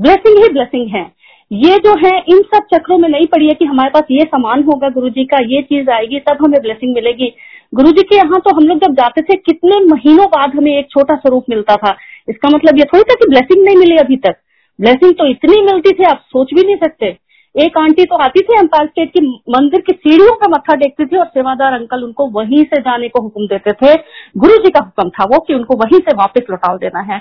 ब्लेसिंग 0.00 0.42
ही 0.42 0.48
ब्लेसिंग 0.48 0.88
है। 0.88 1.22
ये 1.52 1.76
जो 1.76 1.94
है, 2.06 2.18
इन 2.28 2.42
सब 2.42 2.66
चक्रों 2.74 2.98
में 2.98 3.08
नहीं 3.08 3.26
पड़ी 3.26 3.46
है 3.46 3.54
कि 3.54 3.64
हमारे 3.64 3.90
पास 3.90 4.02
ये 4.10 4.24
सामान 4.24 4.62
होगा 4.62 4.88
गुरु 4.88 5.08
जी 5.08 5.24
का, 5.24 5.38
ये 5.38 5.62
चीज़ 5.62 5.90
आएगी, 5.90 6.18
तब 6.18 6.38
हमें 6.44 6.60
ब्लेसिंग 6.62 6.94
मिलेगी। 6.94 7.32
गुरु 7.74 7.90
जी 7.90 8.02
के 8.02 8.16
यहाँ 8.16 8.40
तो 8.40 8.56
हम 8.56 8.68
लोग 8.68 8.78
जब 8.78 8.92
जाते 8.92 9.22
थे, 9.22 9.36
कितने 9.36 9.84
महीनों 9.84 10.26
बाद 10.26 10.54
हमें 10.54 10.78
एक 10.78 10.90
छोटा 10.90 11.16
स्वरूप 11.16 11.44
मिलता 11.50 11.76
था। 11.76 11.96
इसका 12.28 12.48
मतलब 12.48 12.78
ये 12.78 12.84
थोड़ी 12.84 13.02
था 13.02 13.14
कि 13.14 13.28
ब्लेसिंग 13.28 13.64
नहीं 13.64 13.76
मिली 13.76 13.96
अभी 13.96 14.16
तक। 14.16 14.34
ब्लेसिंग 14.80 15.14
तो 15.14 15.26
इतनी 15.26 15.62
मिलती 15.62 15.90
थी, 15.90 16.04
आप 16.04 16.24
सोच 16.26 16.54
भी 16.54 16.66
नहीं 16.66 16.76
सकते। 16.76 17.16
एक 17.54 17.76
आंटी 17.78 18.04
तो 18.04 18.16
आती 18.16 18.40
थी 18.40 18.58
एम्पायर 18.58 18.86
स्टेट 18.88 19.10
की 19.10 19.20
मंदिर 19.50 19.80
की 19.80 19.92
सीढ़ियों 19.92 20.34
का 20.36 20.48
मत्था 20.48 20.74
देखती 20.76 21.06
थी 21.06 21.16
और 21.16 21.26
सेवादार 21.26 21.72
अंकल 21.72 22.04
उनको 22.04 22.26
वहीं 22.30 22.62
से 22.64 22.80
जाने 22.80 23.08
को 23.08 23.22
हुक्म 23.22 23.46
देते 23.46 23.72
थे। 23.72 23.94
गुरु 24.36 24.56
जी 24.56 24.70
का 24.70 24.80
हुक्म 24.80 25.10
था 25.10 25.24
वो 25.24 25.38
कि 25.38 25.54
उनको 25.54 25.76
वहीं 25.76 25.98
से 25.98 26.14
वापस 26.16 26.50
लौटा 26.50 26.76
देना 26.76 27.00
है। 27.12 27.20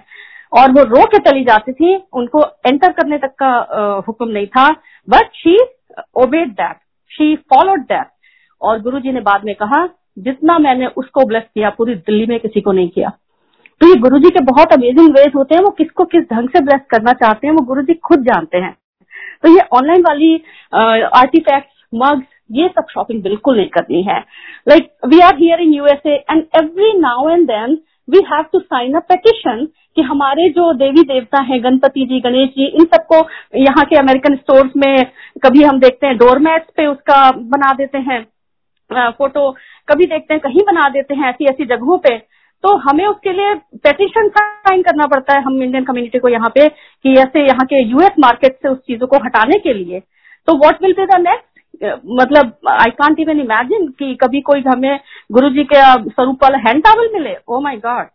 और 0.54 0.72
वो 0.72 0.84
रो 0.84 1.06
के 1.06 1.18
चली 1.20 1.44
जाती 1.44 1.72
थी, 1.72 1.96
उनको 2.14 2.44
एंटर 2.68 2.92
करने 2.92 3.18
तक 3.18 3.34
का 3.44 4.02
हुक्म 4.08 4.28
नहीं 4.28 4.48
था। 4.48 4.68
But 5.08 5.36
she 5.36 5.58
obeyed 6.16 6.50
that 6.52 6.76
she 7.12 7.36
followed 7.36 7.82
that 7.82 8.08
और 8.62 8.82
गुरु 8.82 9.00
जी 9.00 9.12
ने 9.12 9.22
बाद 9.22 9.46
में 9.46 9.56
कहा, 9.56 9.86
जितना 10.20 10.58
मैंने 10.60 10.88
उसको 10.88 11.26
ब्लेस 11.26 11.44
किया, 11.44 11.70
पूरी 11.70 11.96
दिल्ली 11.96 12.26
में 12.26 12.40
किसी 12.40 12.62
को 12.62 12.72
नहीं 12.72 12.90
किया। 12.90 13.10
तो 13.82 13.88
ये 13.88 13.96
गुरु 13.96 14.20
जी 14.20 14.30
के 14.30 14.44
बहुत 14.44 14.74
अमेजिंग 14.74 15.12
वेज 15.12 15.32
होते 15.36 15.56
हैं। 15.56 15.62
वो 15.62 15.70
किसको 15.70 16.04
किस 16.06 16.24
ढंग 16.34 16.50
से 16.50 16.64
ब्लेस 16.64 16.82
करना 16.90 17.14
चाहते 17.14 17.48
हैं, 17.48 17.54
वो 17.54 17.66
गुरु 17.66 17.82
जी 17.82 17.94
खुद 17.94 18.24
जानते 18.24 18.58
हैं। 18.58 18.76
तो 19.43 19.50
ये 19.50 19.62
ऑनलाइन 19.74 20.01
वाली 20.01 20.33
आर्टिफैक्ट 20.74 21.69
मग्स 21.93 22.25
ये 22.51 22.67
सब 22.69 22.86
शॉपिंग 22.89 23.21
बिल्कुल 23.24 23.57
नहीं 23.57 23.67
करनी 23.69 24.01
है। 24.03 24.19
Like 24.67 24.89
we 25.07 25.19
are 25.21 25.36
here 25.38 25.60
in 25.62 25.74
USA 25.74 26.15
and 26.31 26.43
every 26.57 26.91
now 27.00 27.29
and 27.29 27.45
then 27.48 27.77
we 28.07 28.19
have 28.27 28.43
to 28.53 28.60
sign 28.60 28.93
a 28.93 29.00
petition 29.10 29.67
कि 29.95 30.01
हमारे 30.01 30.50
जो 30.50 30.71
देवी 30.74 31.03
देवता 31.03 31.41
हैं, 31.43 31.63
गणपति 31.63 32.05
जी, 32.05 32.19
गणेश 32.19 32.50
जी, 32.50 32.65
इन 32.65 32.86
सबको 32.86 33.17
यहाँ 33.57 33.86
के 33.86 33.95
अमेरिकन 33.98 34.36
स्टोर्स 34.36 34.71
में 34.77 35.05
कभी 35.43 35.63
हम 35.63 35.79
देखते 35.79 36.07
हैं 36.07 36.17
डोरमैट्स 36.17 36.74
पे 36.77 36.86
उसका 36.88 37.29
बना 37.31 37.74
देते 37.74 37.98
हैं 38.00 38.25
फ़ोटो 38.89 39.50
कभी 39.88 40.05
देखते 40.05 40.33
हैं, 40.33 40.41
कहीं 40.41 40.63
बना 40.67 40.88
देते 40.89 41.15
हैं 41.15 41.29
ऐसी 41.29 41.45
ऐसी 41.45 41.65
जगहों 41.65 41.98
पे। 41.98 42.15
तो 42.63 42.75
हमें 42.80 43.06
उसके 43.06 43.32
लिए 43.34 43.53
पेटिशन 43.84 44.27
साइन 44.30 44.82
करना 44.82 45.06
पड़ता 45.08 45.34
है 45.34 45.41
हम 45.44 45.62
इंडियन 45.63 45.84
कम्युनिटी 45.84 46.20
को 46.20 46.30
यहाँ 46.30 46.50
पे 46.56 46.68
कि 46.70 47.13
ऐसे 47.20 47.46
यहाँ 47.46 47.65
के 47.65 47.82
यूएस 47.84 48.20
मार्केट 48.20 48.56
से 48.56 48.70
उस 48.70 48.77
चीज़ों 48.77 49.08
को 49.08 49.24
हटाने 49.25 49.60
के 49.60 49.74
लिए। 49.74 50.00
तो 50.48 50.58
what 50.58 50.82
will 50.84 50.94
be 50.94 51.06
the 51.06 51.20
next 51.22 51.50
मतलब 52.12 52.70
आई 52.72 52.89
कांट 52.91 53.20
इवन 53.20 53.39
इमेजिन 53.39 53.88
कि 54.00 54.13
कभी 54.15 54.41
कोई 54.41 54.62
हमें 54.68 55.00
गुरु 55.32 55.50
जी 55.50 55.63
के 55.63 55.82
स्वरूप 56.10 56.44
वाला 56.44 56.58
हैंड 56.68 56.84
टावल 56.84 57.10
मिले। 57.13 57.36
ओ 57.48 57.60
माई 57.62 57.77
गॉड 57.77 58.08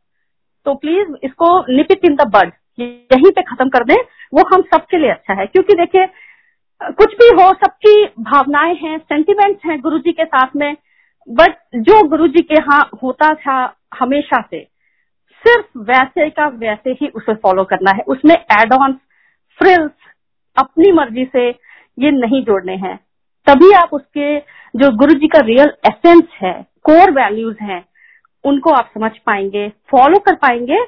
तो 0.67 0.75
प्लीज़ 0.75 1.15
इसको 1.25 1.49
निपित 1.77 2.05
इन 2.05 2.15
द 2.17 2.27
बड 2.35 2.53
यहीं 2.79 3.31
पे 3.31 3.43
खत्म 3.43 3.69
कर 3.69 3.85
दें। 3.85 3.97
वो 4.35 4.43
हम 4.47 4.63
सबके 4.65 4.99
लिए 4.99 5.11
अच्छा 5.11 5.35
है। 5.35 5.47
क्योंकि 5.47 5.75
देखिए, 5.75 6.07
कुछ 6.81 7.15
भी 7.15 7.29
हो, 7.35 7.53
सबकी 7.55 8.05
भावनाएँ 8.23 8.75
हैं 8.75 8.99
सेंटिमेंट्स 8.99 9.65
हैं 9.67 9.81
गुरु 9.81 9.99
जी 9.99 10.13
के 10.13 10.25
साथ 10.25 10.57
में। 10.57 10.77
बट 11.29 11.57
जो 11.77 12.03
गुरु 12.09 12.27
जी 12.29 12.43
के 12.43 12.55
यहाँ 12.55 12.79
होता 13.03 13.33
था 13.35 13.65
हमेशा 13.99 14.41
से। 14.41 14.61
सिर्फ़ 15.45 15.79
वैसे 15.81 16.29
का 16.31 16.47
वैसे 16.59 16.91
ही 16.91 17.09
उसे 17.09 17.35
फॉलो 17.35 17.65
करना 17.65 17.91
है। 17.91 18.03
उसमें 18.09 18.35
एड 18.35 18.73
ऑन 18.73 18.93
फ्रिल्स 19.61 19.91
अपनी 20.57 20.93
मर्ज़ी 20.93 21.25
से 21.25 21.49
ये 21.99 22.11
नहीं 22.11 22.43
जोड़ने 22.45 22.77
हैं। 22.77 22.97
तभी 23.47 23.73
आप 23.73 23.91
उसके 23.93 24.39
जो 24.75 24.91
गुरु 24.97 25.15
जी 25.15 25.29
का 25.29 25.41
रियल 25.41 25.73
एसेंस 25.87 26.25
है 26.35 26.53
कोर 26.85 27.11
वैल्यूज़ 27.11 27.63
हैं, 27.63 27.85
उनको 28.45 28.71
आप 28.71 28.91
समझ 28.95 29.11
पाएँगे 29.27 29.69
फॉलो 29.91 30.19
कर 30.19 30.35
पाएँगे 30.35 30.79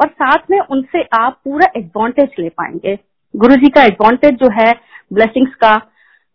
और 0.00 0.08
साथ 0.08 0.50
में 0.50 0.58
उनसे 0.60 1.02
आप 1.14 1.40
पूरा 1.44 1.66
एडवांटेज 1.76 2.34
ले 2.38 2.48
पाएँगे। 2.48 2.98
गुरु 3.34 3.56
जी 3.56 3.68
का 3.68 3.82
एडवांटेज 3.82 4.34
जो 4.34 4.50
है 4.52 4.72
ब्लेसिंग्स 5.12 5.54
का, 5.54 5.74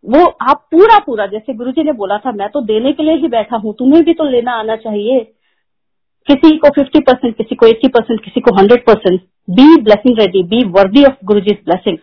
वो 0.06 0.26
आप 0.42 0.68
पूरा 0.72 0.98
पूरा 1.00 1.26
जैसे 1.28 1.54
गुरु 1.54 1.72
जी 1.72 1.84
ने 1.84 1.92
बोला 1.94 2.18
था, 2.18 2.32
मैं 2.32 2.50
तो 2.50 2.62
देने 2.62 2.94
के 2.94 3.04
लिए 3.04 3.16
ही 3.16 3.28
बैठा 3.28 3.58
हूँ, 3.58 3.74
तुम्हें 3.74 4.04
भी 4.04 4.14
तो 4.14 4.24
लेना 4.24 4.52
आना 4.52 4.76
चाहिए। 4.76 5.20
किसी 6.28 6.58
को 6.58 6.70
फिफ्टी 6.70 7.00
परसेंट 7.00 7.36
किसी 7.38 7.56
को 7.56 7.68
एट्टी 7.68 7.88
परसेंट 7.88 8.24
किसी 8.24 8.42
को 8.42 8.56
hundred 8.56 8.86
percent 8.86 9.22
be 9.50 9.82
blessing 9.82 10.20
ready 10.20 10.44
be 10.44 10.64
worthy 10.70 11.04
of 11.06 11.26
Guru 11.26 11.40
ji 11.40 11.54
blessings 11.66 12.02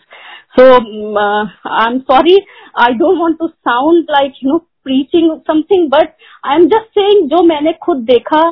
So 0.59 0.65
uh, 0.71 1.45
I'm 1.65 2.05
sorry, 2.05 2.35
I 2.77 2.89
don't 2.93 3.19
want 3.19 3.39
to 3.39 3.47
sound 3.69 4.09
like 4.09 4.35
you 4.41 4.51
know 4.51 4.59
preaching 4.83 5.43
something, 5.47 5.89
but 5.89 6.11
I'm 6.45 6.67
just 6.73 6.91
saying 6.99 7.23
जो 7.29 7.43
मैंने 7.43 7.73
खुद 7.83 8.03
देखा 8.11 8.43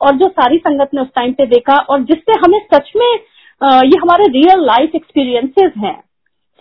और 0.00 0.16
जो 0.16 0.28
सारी 0.28 0.58
संगत 0.58 0.90
ने 0.94 1.00
उस 1.00 1.08
टाइम 1.14 1.32
पे 1.32 1.46
देखा 1.46 1.76
और 1.90 2.02
जिससे 2.04 2.38
हमें 2.40 2.58
सच 2.74 2.90
में 2.96 3.12
uh, 3.60 3.84
ये 3.84 3.98
हमारे 4.02 4.24
रियल 4.30 4.64
लाइफ 4.66 4.94
एक्सपीरियंसेस 4.94 5.72
हैं। 5.78 5.96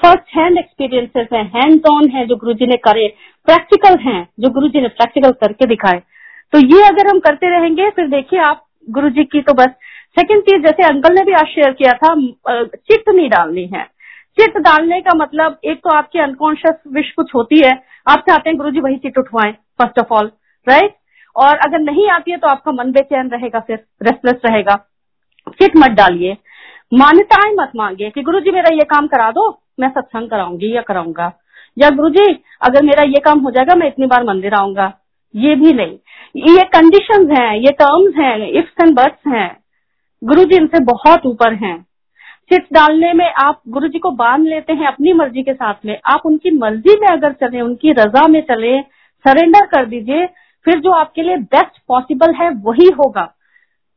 फ़र्स्ट 0.01 0.37
हैंड 0.37 0.57
एक्सपीरियंसेस 0.57 1.27
हैं 1.33 1.43
हैंड 1.55 1.87
ऑन 1.91 2.09
है 2.09 2.25
जो 2.27 2.35
गुरुजी 2.35 2.67
ने 2.67 2.77
करे 2.87 3.07
प्रैक्टिकल 3.47 3.97
हैं 4.01 4.21
जो 4.39 4.49
गुरुजी 4.49 4.81
ने 4.81 4.87
प्रैक्टिकल 4.87 5.31
करके 5.41 5.65
दिखाए। 5.65 6.01
तो 6.53 6.59
ये 6.59 6.81
अगर 6.83 7.07
हम 7.07 7.19
करते 7.19 7.49
रहेंगे, 7.49 7.89
फिर 7.89 8.07
देखिए 8.07 8.39
आप 8.41 8.65
गुरु 8.87 9.09
जी 9.09 9.23
की 9.23 9.41
तो 9.41 9.53
बस। 9.53 9.69
सेकंड 10.17 10.41
चीज़, 10.41 10.61
जैसे 10.63 10.83
अंकल 10.83 11.13
ने 11.15 11.23
भी 11.25 11.33
आज 11.33 11.47
शेयर 11.47 11.71
किया 11.73 11.93
था 11.93 12.13
चिट 12.67 13.09
नहीं 13.09 13.29
डालनी 13.29 13.65
है। 13.67 13.83
चिट 14.37 14.57
डालने 14.59 14.99
का 15.01 15.15
मतलब 15.17 15.57
एक 15.65 15.77
तो 15.77 15.89
आपकी 15.89 16.19
अनकॉन्शियस 16.19 16.75
विश 16.93 17.11
कुछ 17.11 17.33
होती 17.35 17.59
है, 17.59 17.71
आप 18.07 18.23
चाहते 18.29 18.49
हैं 18.49 18.57
गुरु 18.57 18.71
जी 18.71 18.79
वही 18.79 18.97
चिट 18.97 19.17
उठवाए 19.17 19.51
फ़र्स्ट 19.79 19.99
ऑफ़ 19.99 20.13
ऑल 20.13 20.31
राइट 20.67 20.95
और 21.35 21.57
अगर 21.57 21.79
नहीं 21.81 22.09
आती 22.11 22.31
है 22.31 22.37
तो 22.37 22.47
आपका 22.47 22.71
मन 22.73 22.91
बेचैन 22.91 23.29
रहेगा, 23.29 23.59
फिर 23.59 23.77
रेस्टलेस 24.03 24.41
रहेगा। 24.45 24.75
चिट 25.51 25.77
मत 25.77 25.91
डालिए। 25.93 26.37
मान्यताएँ 26.93 27.53
मत 27.55 27.71
मांगिए 27.75 28.09
कि 28.09 28.21
गुरु 28.21 28.39
जी 28.39 28.51
मेरा 28.51 28.73
ये 28.73 28.83
काम 28.85 29.07
करा 29.07 29.29
दो, 29.31 29.49
मैं 29.79 29.89
सत्संग 29.89 30.29
कराऊँगी 30.29 30.75
या 30.75 30.81
कराऊँगा। 30.81 31.31
या 31.77 31.89
गुरु 31.91 32.09
जी 32.09 32.33
अगर 32.61 32.83
मेरा 32.83 33.03
ये 33.05 33.19
काम 33.21 33.39
हो 33.39 33.51
जाएगा, 33.51 33.75
मैं 33.75 33.87
इतनी 33.87 34.05
बार 34.07 34.23
मंदिर 34.23 34.53
आऊँगा। 34.53 34.91
ये 35.35 35.55
भी 35.55 35.73
नहीं। 35.73 35.97
ये 36.49 36.63
कंडीशंस 36.65 37.37
हैं, 37.39 37.55
ये 37.55 37.71
टर्म्स 37.71 38.15
हैं 38.17 38.47
इफ्स 38.49 38.81
एंड 38.81 38.95
बट्स 38.95 39.27
हैं। 39.27 39.57
गुरु 40.21 40.43
जी 40.43 40.55
इनसे 40.55 40.83
बहुत 40.83 41.25
ऊपर 41.25 41.53
हैं। 41.55 41.77
चिट 42.51 42.65
डालने 42.73 43.11
में 43.13 43.25
आप 43.43 43.61
गुरु 43.67 43.87
जी 43.87 43.99
को 43.99 44.11
बाँध 44.11 44.45
लेते 44.45 44.73
हैं 44.73 44.87
अपनी 44.87 45.13
मर्ज़ी 45.13 45.43
के 45.43 45.53
साथ 45.53 45.85
में। 45.85 45.97
आप 46.05 46.25
उनकी 46.25 46.51
मर्ज़ी 46.51 46.95
में 47.01 47.07
अगर 47.07 47.33
चले, 47.33 47.61
उनकी 47.61 47.91
रजा 47.91 48.27
में 48.27 48.41
चले 48.41 48.79
सरेंडर 49.25 49.65
कर 49.65 49.85
दीजिए, 49.85 50.25
फिर 50.65 50.79
जो 50.79 50.91
आपके 50.91 51.21
लिए 51.21 51.37
बेस्ट 51.37 51.79
पॉसिबल 51.87 52.33
है 52.33 52.49
वही 52.63 52.89
होगा। 52.97 53.33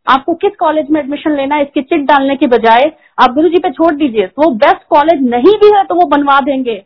आपको 0.07 0.35
किस 0.35 0.53
कॉलेज 0.59 0.91
में 0.91 1.01
एडमिशन 1.01 1.37
लेना 1.37 1.55
है, 1.55 1.63
इसकी 1.63 1.83
चिट 1.83 2.01
डालने 2.01 2.37
के 2.37 2.47
बजाय 2.47 2.93
आप 3.19 3.35
गुरु 3.35 3.49
जी 3.49 3.59
पे 3.59 3.71
छोड़ 3.71 3.95
दीजिए। 3.95 4.27
तो 4.27 4.43
वो 4.43 4.51
बेस्ट 4.57 4.87
कॉलेज 4.91 5.23
नहीं 5.23 5.57
भी 5.57 5.77
है 5.77 5.83
तो 5.85 5.95
वो 5.95 6.07
बनवा 6.09 6.41
देंगे। 6.41 6.77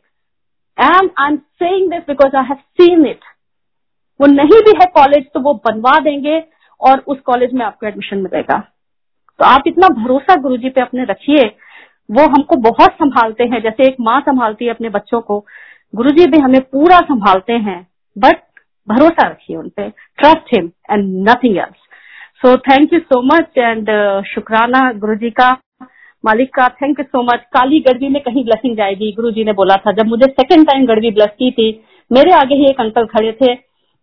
And 0.78 1.10
I 1.18 1.28
am 1.28 1.36
saying 1.36 1.90
this 1.90 2.06
because 2.08 2.36
I 2.36 2.44
have 2.44 2.56
seen 2.74 3.06
it 3.06 3.24
वो 4.20 4.26
नहीं 4.28 4.60
भी 4.62 4.72
है 4.78 4.86
कॉलेज 4.94 5.24
तो 5.34 5.40
वो 5.40 5.54
बनवा 5.66 5.98
देंगे 6.00 6.42
और 6.80 6.98
उस 7.06 7.20
कॉलेज 7.22 7.52
में 7.54 7.64
आपको 7.64 7.86
एडमिशन 7.86 8.18
मिलेगा। 8.18 8.58
तो 9.40 9.44
आप 9.44 9.62
इतना 9.66 9.88
भरोसा 9.96 10.36
गुरु 10.38 10.56
जी 10.56 10.68
पे 10.68 10.80
अपने 10.80 11.04
रखिए, 11.04 11.44
वो 12.08 12.22
हमको 12.24 12.56
बहुत 12.60 12.92
संभालते 12.94 13.44
हैं। 13.44 13.60
जैसे 13.62 13.84
एक 13.84 13.96
माँ 14.00 14.20
संभालती 14.20 14.64
है 14.64 14.70
अपने 14.70 14.88
बच्चों 14.90 15.20
को 15.22 15.38
गुरु 15.94 16.10
जी 16.10 16.26
भी 16.26 16.38
हमें 16.38 16.60
पूरा 16.62 16.98
संभालते 17.02 17.52
हैं 17.60 17.80
बट 18.16 18.42
भरोसा 18.88 19.26
रखिए 19.28 19.56
उन 19.56 19.68
पे। 19.68 19.88
Trust 19.88 20.54
him 20.54 20.70
and 20.90 21.28
nothing 21.28 21.56
else 21.56 21.88
so 22.42 22.56
thank 22.58 22.92
you 22.92 22.98
so 23.00 23.22
much 23.24 23.58
and 23.58 23.90
शुक्राना 24.26 24.80
गुरु 24.94 25.14
जी 25.16 25.30
का 25.32 25.50
मालिक 26.24 26.54
का। 26.54 26.68
थैंक 26.76 26.98
यू 26.98 27.04
सो 27.04 27.22
मच 27.24 27.44
काली 27.52 27.80
गड़बी 27.80 28.08
में 28.08 28.20
कहीं 28.22 28.44
ब्लेसिंग 28.44 28.76
जाएगी 28.76 29.12
गुरु 29.12 29.30
जी 29.30 29.44
ने 29.44 29.52
बोला 29.54 29.76
था। 29.76 29.92
जब 29.92 30.06
मुझे 30.06 30.26
सेकेंड 30.30 30.66
टाइम 30.66 30.86
गड़बी 30.86 31.10
ब्लेस 31.10 31.30
की 31.38 31.50
थी, 31.50 31.68
मेरे 32.10 32.32
आगे 32.34 32.54
ही 32.54 32.70
एक 32.70 32.80
अंकल 32.80 33.06
खड़े 33.08 33.32
थे। 33.32 33.54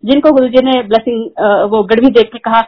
जिनको 0.03 0.31
गुरु 0.31 0.47
जी 0.47 0.63
ने 0.63 0.81
ब्लेसिंग 0.83 1.69
वो 1.71 1.83
गड़बी 1.83 2.09
देख 2.11 2.31
के 2.31 2.39
कहा, 2.39 2.61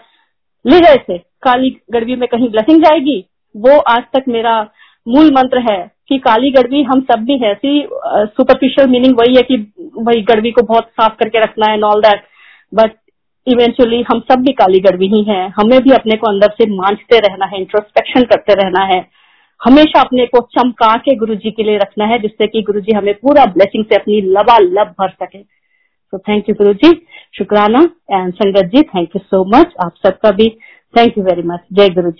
ले 0.66 0.80
गए 0.80 0.98
थे 1.10 1.18
काली 1.44 1.70
गड़बी 1.92 2.16
में 2.16 2.28
कहीं 2.28 2.50
ब्लेसिंग 2.50 2.84
जाएगी? 2.84 3.24
वो 3.56 3.78
आज 3.90 4.04
तक 4.14 4.24
मेरा 4.28 4.60
मूल 5.08 5.32
मंत्र 5.34 5.60
है 5.62 5.80
कि 6.10 6.18
काली 6.20 6.50
गड़बी 6.52 6.82
हम 6.84 7.02
सब 7.02 7.24
भी 7.26 7.38
है। 7.38 7.54
सी 7.56 7.88
सुपरफिशियल 7.88 8.90
मीनिंग 8.90 9.18
वही 9.20 9.36
है 9.36 9.42
कि 9.44 9.58
भाई 10.00 10.22
गड़बी 10.30 10.52
को 10.52 10.62
बहुत 10.64 10.90
साफ़ 10.92 11.16
करके 11.20 11.44
रखना 11.44 11.72
है 11.72 11.80
ऑल 11.84 12.02
दैट 12.02 12.24
बट 12.74 12.96
इवेंचुअली 13.48 14.02
हम 14.04 14.20
सब 14.32 14.42
भी 14.42 14.54
काली 14.54 14.80
गड़बी 14.80 15.08
ही 15.08 15.24
हैं। 15.24 15.48
हमें 15.58 15.80
भी 15.82 15.92
अपने 15.92 16.16
को 16.16 16.28
अंदर 16.28 16.52
से 16.52 16.66
मांझते 16.72 17.20
रहना 17.20 17.46
है 17.46 17.60
इंट्रोस्पेक्शन 17.60 18.24
करते 18.24 18.54
रहना 18.54 18.84
है। 18.86 19.00
हमेशा 19.62 20.02
अपने 20.02 20.26
को 20.26 20.40
चमका 20.54 20.96
के 20.98 21.16
गुरु 21.16 21.36
जी 21.36 21.52
के 21.52 21.64
लिए 21.64 21.78
रखना 21.78 22.06
है, 22.06 22.20
जिससे 22.20 22.48
कि 22.48 22.62
गुरु 22.62 22.82
जी 22.82 22.96
हमें 22.98 23.14
पूरा 23.14 23.46
ब्लेसिंग 23.46 23.86
से 23.86 23.96
अपनी 23.96 24.20
लबालब 24.28 24.94
भर 25.00 25.10
सके। 25.10 25.40
So 26.12 26.20
thank 26.26 26.48
you, 26.48 26.56
Guru 26.56 26.74
ji. 26.74 27.08
Shukrana 27.40 27.88
and 28.08 28.34
Sangat 28.38 28.72
thank 28.92 29.14
you 29.14 29.22
so 29.30 29.44
much. 29.44 29.70
Aap 29.80 29.94
sabka. 30.04 30.36
Thank 30.96 31.18
you 31.18 31.24
very 31.24 31.44
much. 31.44 31.62
Jai 31.72 31.90
Guru. 31.90 32.12